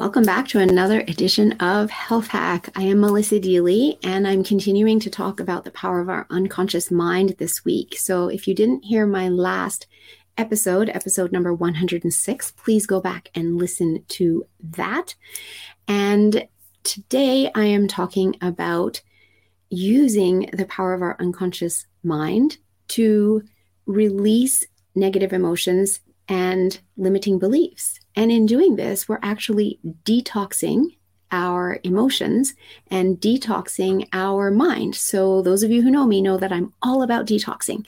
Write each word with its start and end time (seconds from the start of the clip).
Welcome 0.00 0.24
back 0.24 0.48
to 0.48 0.60
another 0.60 1.00
edition 1.00 1.52
of 1.60 1.90
Health 1.90 2.28
Hack. 2.28 2.70
I 2.74 2.84
am 2.84 3.00
Melissa 3.00 3.38
Deely, 3.38 3.98
and 4.02 4.26
I'm 4.26 4.42
continuing 4.42 4.98
to 5.00 5.10
talk 5.10 5.40
about 5.40 5.64
the 5.64 5.70
power 5.70 6.00
of 6.00 6.08
our 6.08 6.26
unconscious 6.30 6.90
mind 6.90 7.36
this 7.36 7.66
week. 7.66 7.98
So, 7.98 8.28
if 8.28 8.48
you 8.48 8.54
didn't 8.54 8.86
hear 8.86 9.06
my 9.06 9.28
last 9.28 9.86
episode, 10.38 10.88
episode 10.88 11.32
number 11.32 11.52
106, 11.52 12.52
please 12.52 12.86
go 12.86 12.98
back 12.98 13.28
and 13.34 13.58
listen 13.58 14.02
to 14.08 14.46
that. 14.70 15.16
And 15.86 16.48
today 16.82 17.50
I 17.54 17.64
am 17.64 17.86
talking 17.86 18.36
about 18.40 19.02
using 19.68 20.48
the 20.54 20.64
power 20.64 20.94
of 20.94 21.02
our 21.02 21.16
unconscious 21.20 21.84
mind 22.02 22.56
to 22.88 23.42
release 23.84 24.64
negative 24.94 25.34
emotions 25.34 26.00
and 26.30 26.80
limiting 26.96 27.38
beliefs. 27.38 27.98
And 28.14 28.30
in 28.30 28.46
doing 28.46 28.76
this, 28.76 29.08
we're 29.08 29.18
actually 29.20 29.80
detoxing 30.04 30.96
our 31.32 31.80
emotions 31.84 32.54
and 32.90 33.20
detoxing 33.20 34.08
our 34.12 34.50
mind. 34.50 34.94
So, 34.94 35.42
those 35.42 35.62
of 35.62 35.70
you 35.70 35.82
who 35.82 35.90
know 35.90 36.06
me 36.06 36.22
know 36.22 36.38
that 36.38 36.52
I'm 36.52 36.72
all 36.82 37.02
about 37.02 37.26
detoxing. 37.26 37.84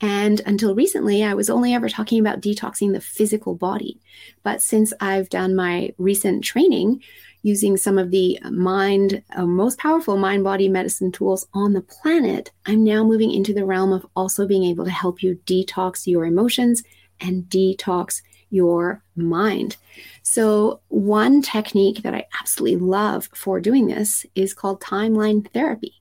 And 0.00 0.40
until 0.46 0.76
recently, 0.76 1.24
I 1.24 1.34
was 1.34 1.50
only 1.50 1.74
ever 1.74 1.88
talking 1.88 2.20
about 2.20 2.40
detoxing 2.40 2.92
the 2.92 3.00
physical 3.00 3.54
body. 3.54 3.98
But 4.44 4.62
since 4.62 4.92
I've 5.00 5.28
done 5.28 5.56
my 5.56 5.92
recent 5.98 6.44
training 6.44 7.02
using 7.42 7.76
some 7.76 7.98
of 7.98 8.10
the 8.10 8.38
mind, 8.50 9.22
uh, 9.34 9.44
most 9.44 9.78
powerful 9.78 10.16
mind 10.16 10.44
body 10.44 10.68
medicine 10.68 11.10
tools 11.10 11.48
on 11.52 11.72
the 11.72 11.80
planet, 11.80 12.52
I'm 12.64 12.84
now 12.84 13.02
moving 13.02 13.32
into 13.32 13.52
the 13.52 13.64
realm 13.64 13.92
of 13.92 14.06
also 14.14 14.46
being 14.46 14.64
able 14.64 14.84
to 14.84 14.90
help 14.90 15.22
you 15.22 15.40
detox 15.46 16.06
your 16.06 16.24
emotions 16.26 16.82
and 17.20 17.44
detox 17.44 18.22
your 18.50 19.02
mind. 19.14 19.76
So, 20.22 20.80
one 20.88 21.42
technique 21.42 22.02
that 22.02 22.14
I 22.14 22.24
absolutely 22.40 22.78
love 22.78 23.28
for 23.34 23.60
doing 23.60 23.86
this 23.86 24.24
is 24.34 24.54
called 24.54 24.80
timeline 24.80 25.50
therapy. 25.52 25.94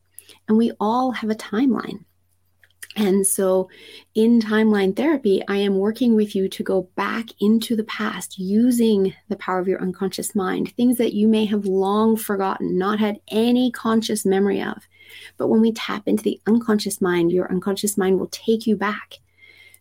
And 0.47 0.57
we 0.57 0.71
all 0.79 1.11
have 1.11 1.29
a 1.29 1.35
timeline. 1.35 2.05
And 2.95 3.27
so, 3.27 3.69
in 4.15 4.41
timeline 4.41 4.95
therapy, 4.95 5.43
I 5.47 5.57
am 5.57 5.77
working 5.77 6.15
with 6.15 6.35
you 6.35 6.49
to 6.49 6.63
go 6.63 6.89
back 6.95 7.27
into 7.39 7.75
the 7.75 7.83
past 7.83 8.39
using 8.39 9.13
the 9.29 9.35
power 9.35 9.59
of 9.59 9.67
your 9.67 9.81
unconscious 9.81 10.33
mind, 10.33 10.73
things 10.75 10.97
that 10.97 11.13
you 11.13 11.27
may 11.27 11.45
have 11.45 11.65
long 11.65 12.17
forgotten, 12.17 12.77
not 12.77 12.99
had 12.99 13.19
any 13.27 13.71
conscious 13.71 14.25
memory 14.25 14.63
of. 14.63 14.87
But 15.37 15.47
when 15.47 15.61
we 15.61 15.73
tap 15.73 16.07
into 16.07 16.23
the 16.23 16.41
unconscious 16.47 16.99
mind, 16.99 17.31
your 17.31 17.51
unconscious 17.51 17.97
mind 17.97 18.19
will 18.19 18.29
take 18.31 18.65
you 18.65 18.75
back 18.75 19.19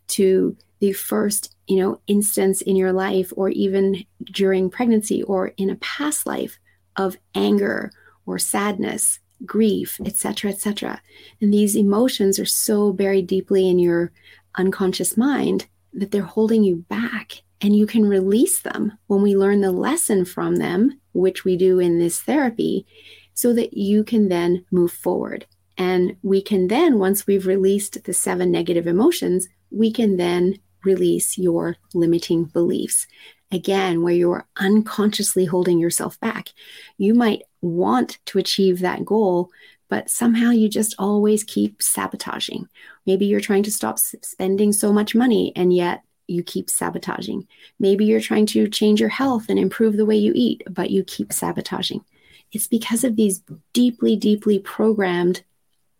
to 0.09 0.55
the 0.79 0.93
first 0.93 1.55
you 1.67 1.77
know 1.77 1.99
instance 2.07 2.61
in 2.61 2.75
your 2.75 2.93
life 2.93 3.31
or 3.35 3.49
even 3.49 4.05
during 4.31 4.69
pregnancy 4.69 5.23
or 5.23 5.47
in 5.57 5.69
a 5.69 5.75
past 5.75 6.25
life 6.25 6.59
of 6.95 7.17
anger 7.35 7.91
or 8.25 8.39
sadness 8.39 9.19
grief 9.45 9.99
etc 10.05 10.51
etc 10.51 11.01
and 11.41 11.53
these 11.53 11.75
emotions 11.75 12.39
are 12.39 12.45
so 12.45 12.91
buried 12.91 13.27
deeply 13.27 13.69
in 13.69 13.77
your 13.79 14.11
unconscious 14.55 15.15
mind 15.15 15.67
that 15.93 16.11
they're 16.11 16.23
holding 16.23 16.63
you 16.63 16.77
back 16.89 17.41
and 17.61 17.75
you 17.75 17.87
can 17.87 18.07
release 18.07 18.61
them 18.61 18.93
when 19.07 19.21
we 19.21 19.35
learn 19.35 19.61
the 19.61 19.71
lesson 19.71 20.25
from 20.25 20.57
them 20.57 20.99
which 21.13 21.43
we 21.43 21.57
do 21.57 21.79
in 21.79 21.99
this 21.99 22.21
therapy 22.21 22.85
so 23.33 23.53
that 23.53 23.73
you 23.73 24.03
can 24.03 24.29
then 24.29 24.65
move 24.71 24.91
forward. 24.91 25.45
And 25.77 26.17
we 26.23 26.41
can 26.41 26.67
then 26.67 26.97
once 26.97 27.27
we've 27.27 27.45
released 27.45 28.03
the 28.03 28.13
seven 28.13 28.51
negative 28.51 28.87
emotions 28.87 29.47
we 29.69 29.91
can 29.91 30.17
then 30.17 30.57
release 30.83 31.37
your 31.37 31.77
limiting 31.93 32.45
beliefs. 32.45 33.07
Again, 33.51 34.01
where 34.01 34.13
you're 34.13 34.47
unconsciously 34.57 35.45
holding 35.45 35.79
yourself 35.79 36.19
back. 36.19 36.49
You 36.97 37.13
might 37.13 37.43
want 37.61 38.19
to 38.25 38.39
achieve 38.39 38.79
that 38.79 39.05
goal, 39.05 39.49
but 39.89 40.09
somehow 40.09 40.51
you 40.51 40.67
just 40.67 40.95
always 40.99 41.43
keep 41.43 41.81
sabotaging. 41.81 42.67
Maybe 43.05 43.25
you're 43.25 43.39
trying 43.39 43.63
to 43.63 43.71
stop 43.71 43.99
spending 43.99 44.73
so 44.73 44.91
much 44.91 45.15
money 45.15 45.53
and 45.55 45.73
yet 45.73 46.03
you 46.27 46.43
keep 46.43 46.69
sabotaging. 46.69 47.47
Maybe 47.79 48.05
you're 48.05 48.19
trying 48.19 48.47
to 48.47 48.67
change 48.67 48.99
your 48.99 49.09
health 49.09 49.45
and 49.47 49.57
improve 49.57 49.95
the 49.95 50.05
way 50.05 50.17
you 50.17 50.33
eat, 50.35 50.61
but 50.69 50.91
you 50.91 51.03
keep 51.05 51.31
sabotaging. 51.31 52.03
It's 52.51 52.67
because 52.67 53.03
of 53.03 53.15
these 53.15 53.41
deeply, 53.73 54.15
deeply 54.15 54.59
programmed 54.59 55.43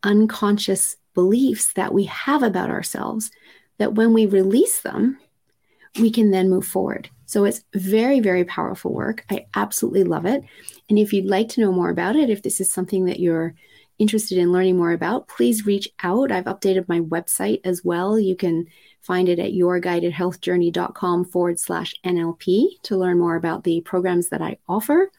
unconscious 0.03 0.97
beliefs 1.13 1.73
that 1.73 1.93
we 1.93 2.03
have 2.05 2.43
about 2.43 2.69
ourselves 2.69 3.31
that 3.77 3.93
when 3.93 4.13
we 4.13 4.25
release 4.25 4.81
them, 4.81 5.17
we 5.99 6.11
can 6.11 6.31
then 6.31 6.49
move 6.49 6.65
forward. 6.65 7.09
So 7.25 7.43
it's 7.43 7.63
very, 7.73 8.19
very 8.19 8.45
powerful 8.45 8.93
work. 8.93 9.25
I 9.29 9.47
absolutely 9.55 10.03
love 10.03 10.25
it. 10.25 10.43
And 10.89 10.97
if 10.97 11.11
you'd 11.11 11.25
like 11.25 11.49
to 11.49 11.61
know 11.61 11.71
more 11.71 11.89
about 11.89 12.15
it, 12.15 12.29
if 12.29 12.43
this 12.43 12.61
is 12.61 12.71
something 12.71 13.05
that 13.05 13.19
you're 13.19 13.53
interested 13.99 14.37
in 14.37 14.51
learning 14.51 14.77
more 14.77 14.91
about, 14.91 15.27
please 15.27 15.65
reach 15.65 15.89
out. 16.03 16.31
I've 16.31 16.45
updated 16.45 16.87
my 16.87 16.99
website 16.99 17.61
as 17.63 17.83
well. 17.83 18.19
You 18.19 18.35
can 18.35 18.67
find 19.01 19.27
it 19.27 19.39
at 19.39 19.53
yourguidedhealthjourney.com 19.53 21.25
forward 21.25 21.59
slash 21.59 21.95
NLP 22.05 22.81
to 22.83 22.97
learn 22.97 23.19
more 23.19 23.35
about 23.35 23.63
the 23.63 23.81
programs 23.81 24.29
that 24.29 24.41
I 24.41 24.57
offer. 24.67 25.11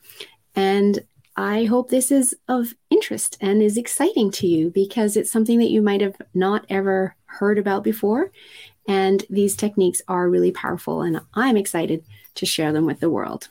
And 0.54 1.00
I 1.36 1.64
hope 1.64 1.88
this 1.88 2.10
is 2.10 2.36
of 2.48 2.74
interest 2.90 3.36
and 3.40 3.62
is 3.62 3.76
exciting 3.76 4.30
to 4.32 4.46
you 4.46 4.70
because 4.70 5.16
it's 5.16 5.30
something 5.30 5.58
that 5.60 5.70
you 5.70 5.82
might 5.82 6.00
have 6.00 6.16
not 6.34 6.66
ever 6.68 7.14
heard 7.28 7.58
about 7.58 7.84
before. 7.84 8.32
And 8.88 9.24
these 9.30 9.54
techniques 9.54 10.02
are 10.08 10.28
really 10.28 10.50
powerful, 10.50 11.02
and 11.02 11.20
I'm 11.34 11.56
excited 11.56 12.04
to 12.34 12.46
share 12.46 12.72
them 12.72 12.86
with 12.86 13.00
the 13.00 13.10
world. 13.10 13.46